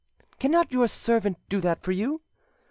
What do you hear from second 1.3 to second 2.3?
do that for you?"